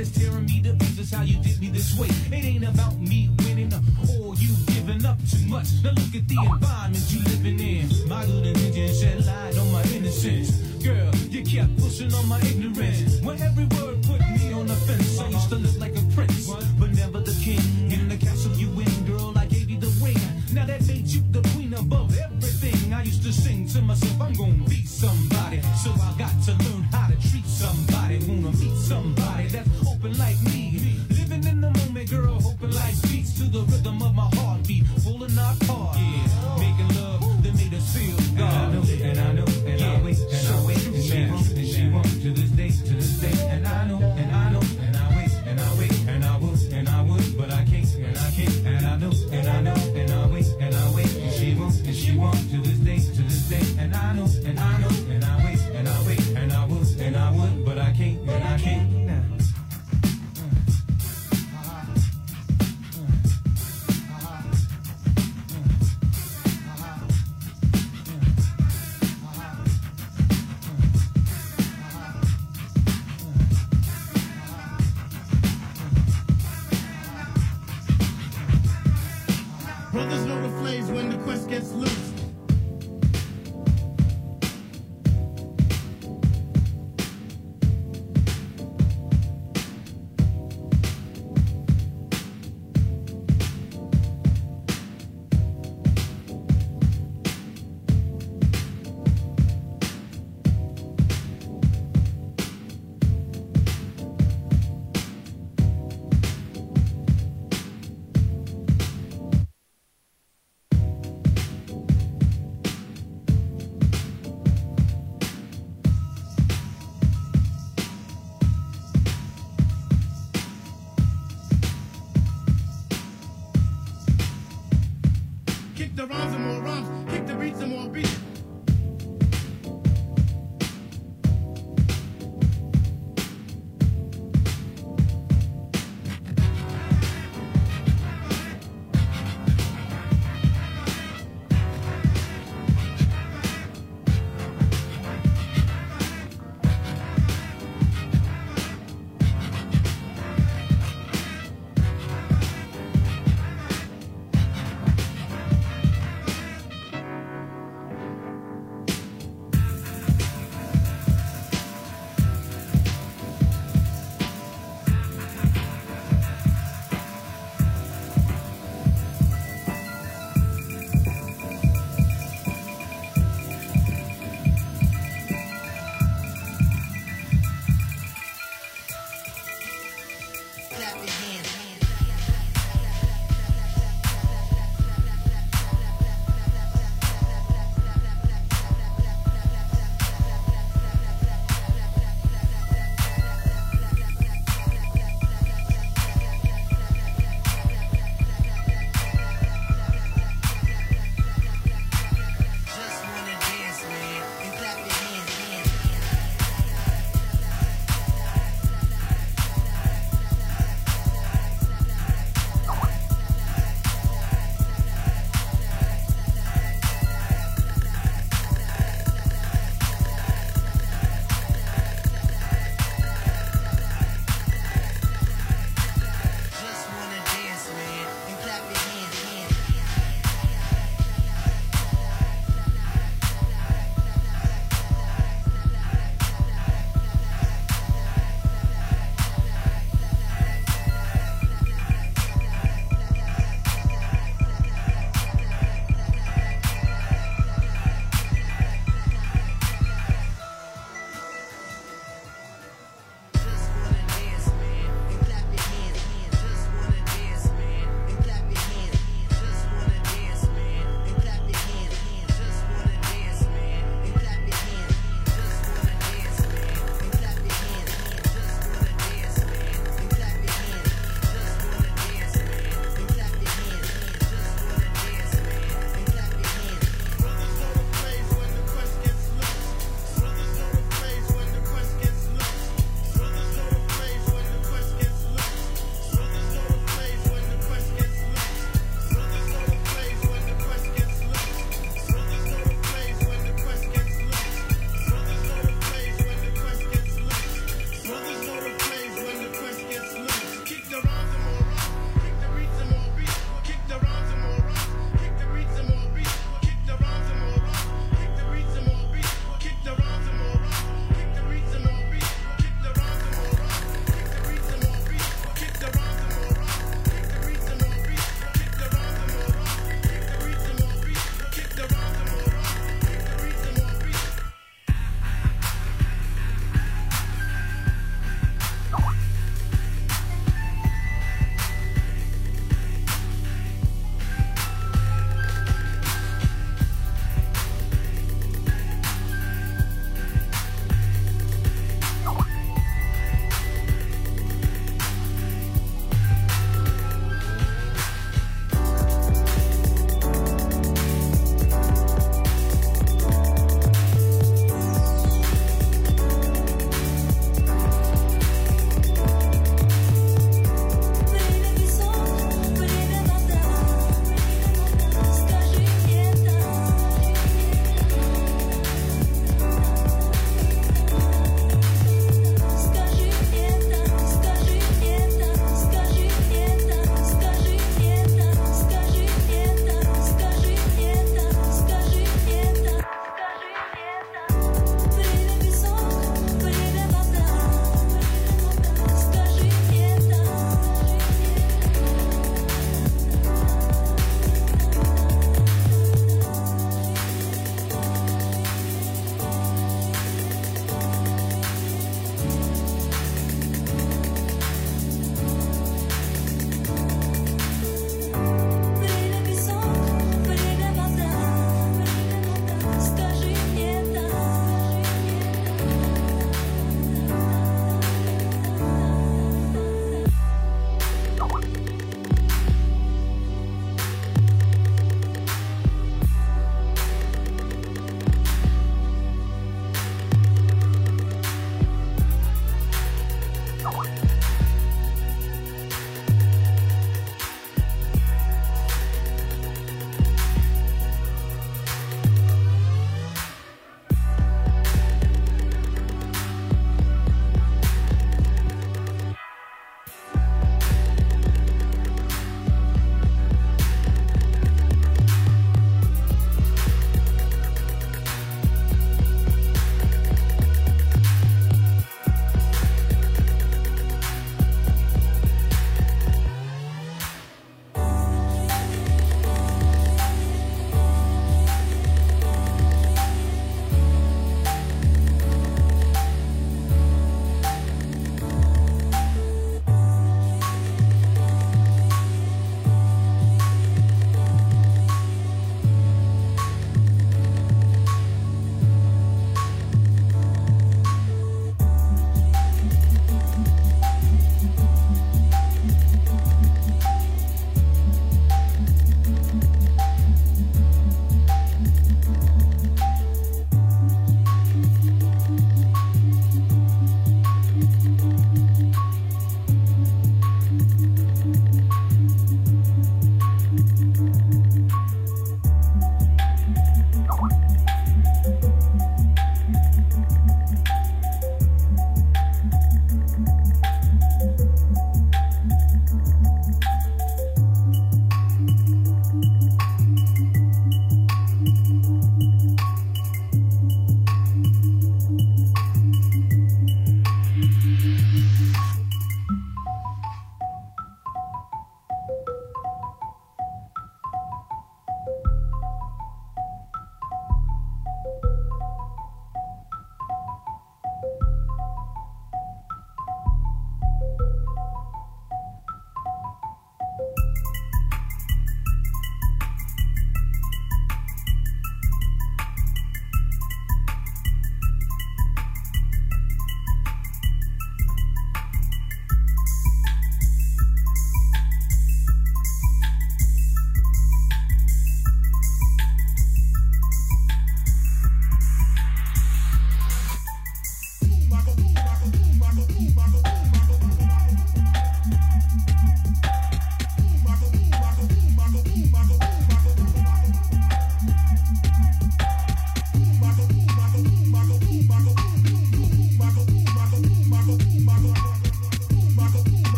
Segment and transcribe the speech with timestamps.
[0.00, 1.12] that is tearing me to pieces.
[1.12, 2.08] How you did me this way?
[2.08, 3.72] It ain't about me winning
[4.08, 5.66] or you giving up too much.
[5.82, 7.29] Now look at the environment you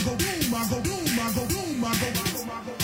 [0.00, 2.79] I go boom, I go boom, I go boom, I go boom, I go Let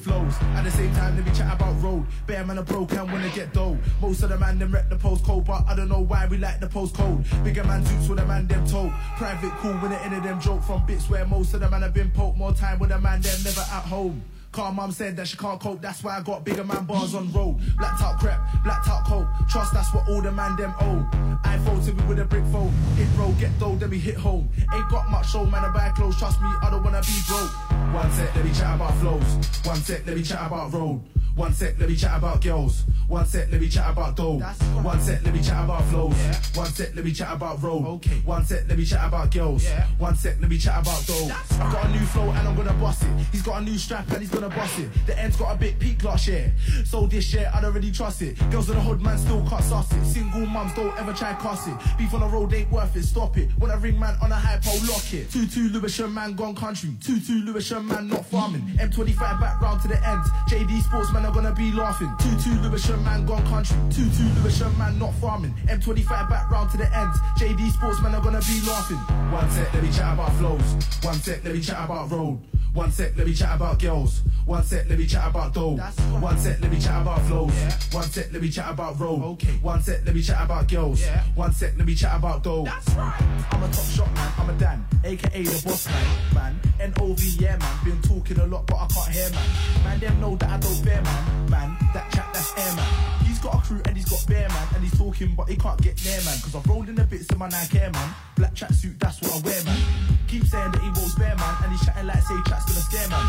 [0.00, 0.34] flows.
[0.56, 2.06] At the same time, let me chat about road.
[2.26, 3.78] Bear man a pro can wanna get dough.
[4.00, 6.60] Most of the man them rep the postcode, but I don't know why we like
[6.60, 7.24] the postcode.
[7.44, 8.92] Bigger man suits with a man them told.
[9.16, 11.82] Private cool when the end of them joke from bits where most of the man
[11.82, 12.38] have been poked.
[12.38, 14.22] More time with a man them never at home.
[14.52, 17.30] Car mum said that she can't cope, that's why I got bigger man bars on
[17.32, 17.60] road.
[17.78, 19.28] Blacked out crap, blacked out coke.
[19.48, 21.38] Trust that's what all the man them owe.
[21.44, 22.72] I folded me with a brick phone.
[22.96, 24.48] Hit road, get dough, then we hit home.
[24.74, 26.18] Ain't got much show, man, I buy clothes.
[26.18, 27.50] Trust me, I don't wanna be broke.
[27.94, 29.38] One sec, let me chat about flows.
[29.64, 31.00] One sec, let me chat about road.
[31.36, 32.84] One sec, let me chat about girls.
[33.08, 34.38] One sec, let me chat about dough.
[34.82, 36.14] One sec, let me chat about flows.
[36.54, 37.84] One sec, let me chat about road.
[37.84, 38.20] Okay.
[38.24, 39.66] One sec, let me chat about girls.
[39.98, 41.30] One sec, let me chat about dough.
[41.52, 43.08] I've got a new flow and I'm gonna bust it.
[43.32, 44.90] He's got a new strap and he's gonna bust it.
[45.06, 46.52] The end's got a big peak last year.
[46.84, 48.38] So this year, I don't really trust it.
[48.50, 50.04] Girls in the hood, man, still can't suss it.
[50.04, 51.74] Single mums don't ever try cuss it.
[51.98, 53.50] Beef on the road ain't worth it, stop it.
[53.58, 55.30] When I ring man on a high pole, lock it.
[55.30, 56.90] 2-2 Lewisham man gone country.
[57.00, 58.62] 2-2 Lewisham man not farming.
[58.76, 60.22] M25 back round to the end.
[60.48, 62.08] JD Sportsman are gonna be laughing.
[62.18, 63.76] 2-2 Lewisham man gone country.
[63.90, 65.54] 2-2 Lewisham man not farming.
[65.66, 67.12] M25 back round to the end.
[67.38, 68.98] JD Sportsman are gonna be laughing.
[69.32, 70.74] One sec, let me chat about flows.
[71.02, 72.40] One sec, let me chat about road.
[72.72, 74.22] One sec, let me chat about girls.
[74.46, 75.76] One sec, let me chat about dough.
[76.20, 77.52] One sec, let me chat about flows.
[77.92, 79.22] One sec, let me chat about road.
[79.22, 79.58] Okay.
[79.60, 81.04] One sec, let me chat about girls.
[81.34, 82.64] One sec, let me chat about dough.
[82.64, 83.46] That's right.
[83.50, 84.32] I'm a top shot man.
[84.38, 86.34] I'm a Dan, aka the boss man.
[86.34, 87.84] Man, N-O-V, yeah man.
[87.84, 89.48] Been talking a lot, but I can't hear man.
[89.84, 91.09] Man, them know that I don't bear man.
[91.48, 92.84] Man, that chap, that's airman.
[93.26, 94.68] He's got a crew and he's got bear man.
[94.74, 96.38] And he's talking, but he can't get near man.
[96.42, 98.14] Cause I've rolled in the bits in my Nike man.
[98.36, 100.19] Black tracksuit, that's what I wear man.
[100.30, 101.54] Keep saying that he won't spare man.
[101.64, 103.26] And he's chatting like say chat's gonna scare man.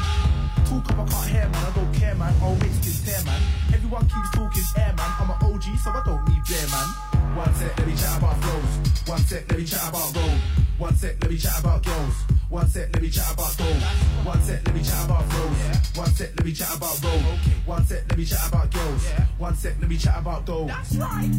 [0.69, 1.65] Talk up, I can't hear man.
[1.65, 2.33] I don't care man.
[2.45, 3.41] I'll make skins tear man.
[3.73, 5.09] Everyone keeps talking air man.
[5.17, 6.87] I'm an OG, so I don't need bear man.
[7.33, 9.09] One sec, let me chat about flows.
[9.09, 10.41] One sec, let me chat about road.
[10.77, 12.15] One sec, let me chat about girls.
[12.51, 13.65] One sec, let me chat about dough.
[14.29, 15.97] One sec, let me chat about flows.
[15.97, 17.23] One sec, let me chat about road.
[17.65, 19.09] One sec, let me chat about girls.
[19.39, 20.67] One sec, let me chat about dough.
[20.67, 21.31] That's right.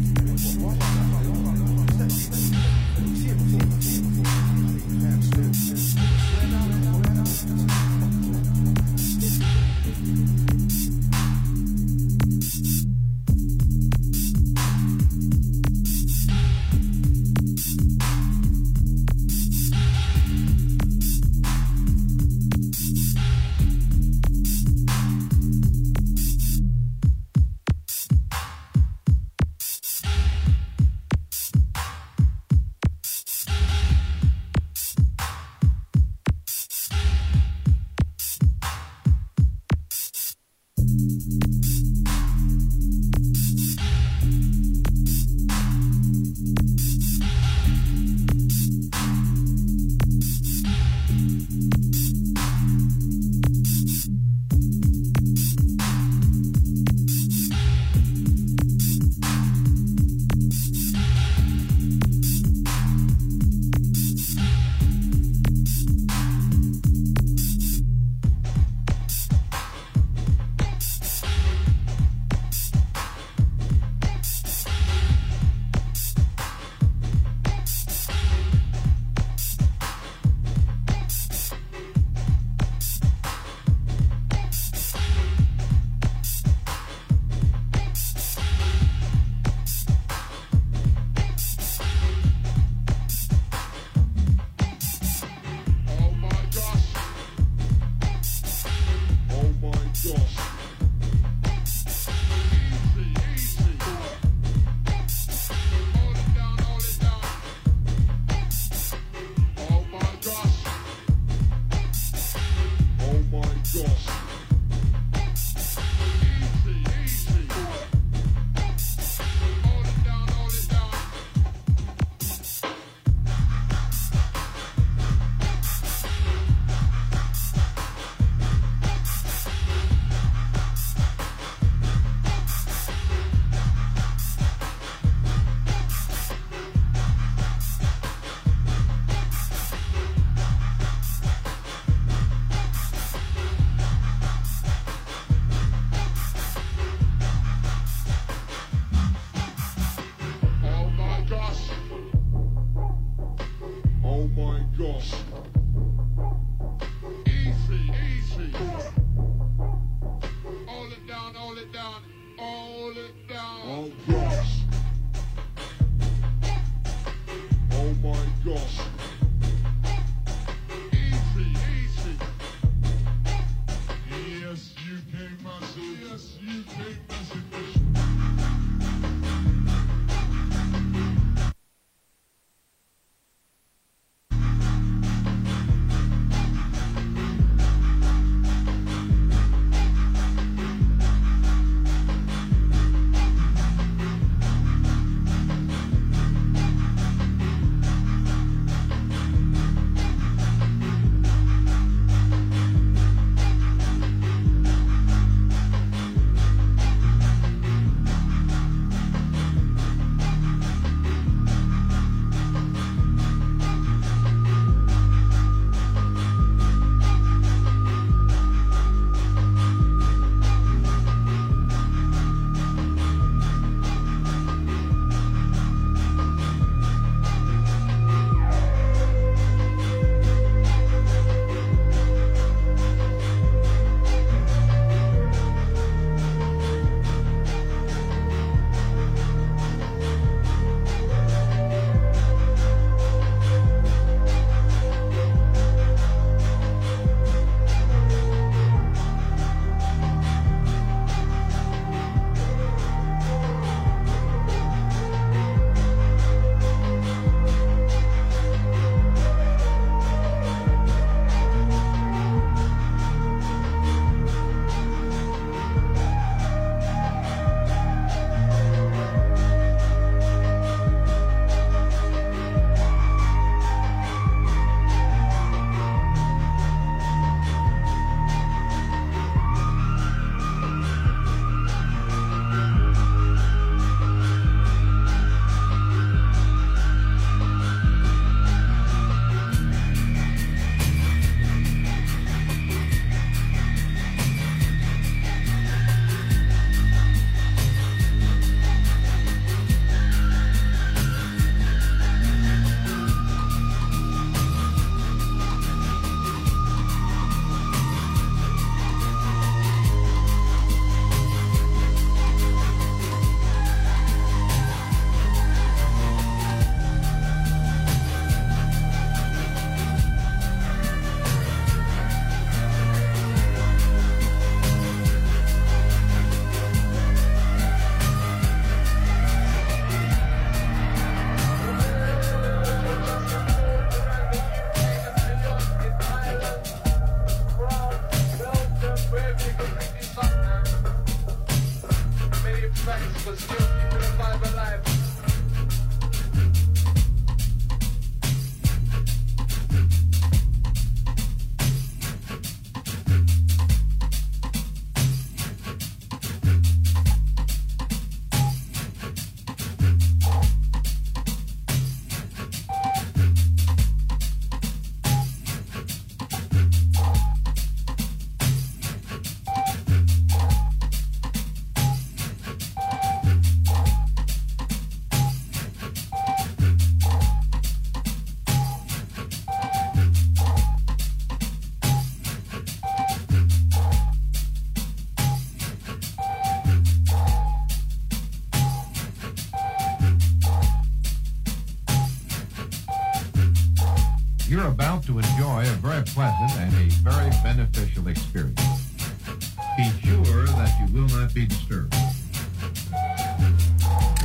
[400.93, 401.93] will not be disturbed.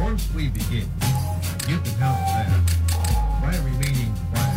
[0.01, 0.89] Once we begin,
[1.67, 4.48] you can help that by remaining quiet.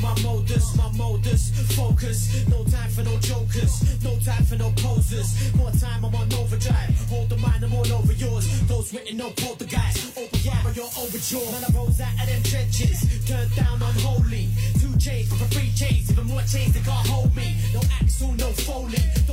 [0.00, 1.50] My modus, my modus, my modus.
[1.76, 5.54] Focus, no time for no jokers, no time for no poses.
[5.56, 6.94] More time, I'm on overdrive.
[7.10, 8.44] Hold the mind, I'm all over yours.
[8.68, 10.18] Those written, no poltergeist.
[10.18, 11.44] Open yeah, you're overture.
[11.52, 12.98] None I rose out of them trenches.
[13.26, 14.48] Turned down unholy.
[14.80, 16.10] Two chains for free chains.
[16.10, 17.56] Even more chains that can't hold me.
[17.72, 19.23] No axle, no foley.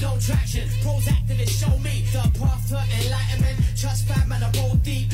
[0.00, 0.68] No traction.
[0.82, 3.58] Pros activists show me the path to enlightenment.
[3.76, 5.08] Trust fat man, I roll deep.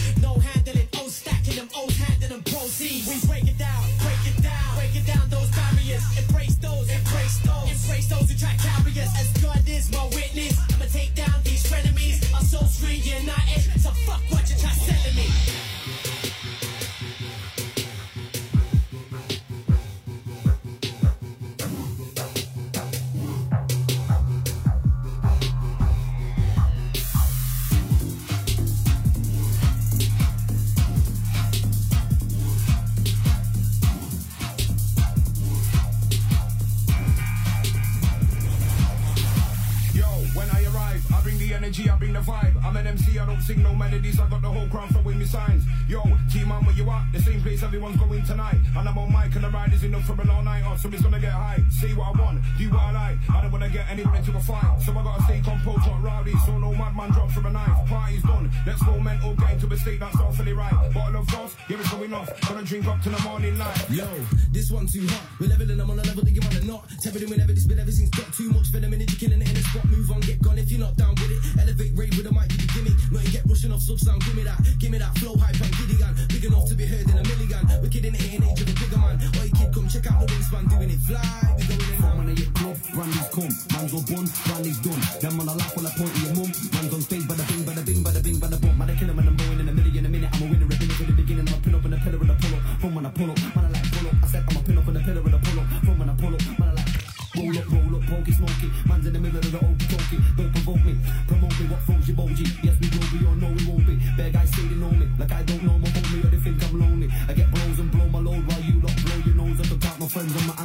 [52.70, 55.86] What I I don't wanna get anyone into a fight, so I gotta stay composed,
[55.86, 57.88] not rowdy, so no madman drops from a knife.
[57.88, 60.72] Party's done, let's go mental, get into a state that's awfully right.
[60.92, 62.28] Bottle of Ross, yeah, it's going off.
[62.48, 63.90] Gonna drink up to the morning light.
[63.90, 64.08] Yo,
[64.50, 65.22] this one too hot.
[65.40, 66.84] We're leveling them on a level that you wanna not.
[67.02, 69.10] Tempering whenever this been everything's got too much venom in it.
[69.10, 69.84] You're killing it in the spot.
[69.86, 71.40] Move on, get gone if you're not down with it.
[71.62, 72.98] Elevate rate with a mic, you can gimmick.
[73.12, 74.24] Not you get rushing off sub sound.
[74.24, 76.14] Give me that, give me that flow hype and giddy gun.
[76.28, 77.62] Big enough to be heard in a million.
[77.80, 79.16] Wicked in the hitting age of a bigger man.
[79.38, 81.54] Oi kid, come check out the wingspan doing it fly.
[81.56, 81.96] We going in
[82.26, 83.54] When I get club, brandy's come.
[83.70, 84.98] Man's all bun, brandy's done.
[85.22, 86.50] Them on a laugh while I point to your mum.
[86.74, 88.74] Man's on stage, bada bing, bada bing, bada bing, bada bump.
[88.74, 90.30] Man, I kill him and I'm going in a million a minute.
[90.34, 91.46] I'm a winner, ripping it from the beginning.
[91.46, 92.62] I'm a pin up in the pillar and a pull up.
[92.82, 94.14] From when I pull up, man, I like pull up.
[94.18, 95.66] I said I'm a pin up in the pillar and a pull up.
[95.86, 96.90] From when I pull up, man, I like
[97.38, 98.68] roll up, roll up, pokey, smoky.
[98.90, 100.18] Man's in the middle of the okey dokey.
[100.34, 100.94] Don't provoke me,
[101.30, 101.64] promote me.
[101.70, 102.50] What flows your bogie?
[102.66, 102.90] Yes, we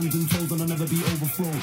[0.02, 1.62] hands and toes, and I'll never be overthrown.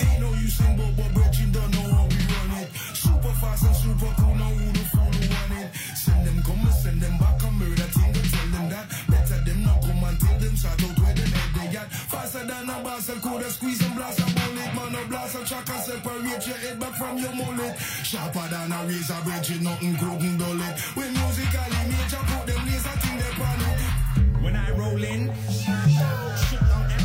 [0.00, 2.68] Ain't no use in what bridging don't know how we run it.
[2.96, 5.68] Super fast and super cool, now who the fool who want it?
[5.96, 8.86] Send them come and send them back and murder thing and tell them that.
[9.08, 11.88] Better them not come and tell them shout out where them head they got.
[11.92, 14.70] Faster than a Basel could have squeeze and blast a bullet.
[14.74, 17.74] Man a blast a track and separate your head back from your mullet.
[17.78, 20.74] Sharper than a razor bridge, nothing couldn't dull it.
[20.96, 23.78] When musically major put them laser thing they panic.
[24.40, 25.32] When I roll in,
[26.44, 27.03] Shut down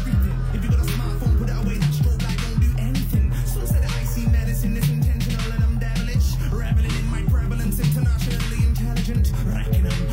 [4.67, 6.35] medicine intentional and I'm devilish.
[6.51, 9.31] Reveling in my prevalence, internationally intelligent.
[9.45, 10.08] Wrecking them,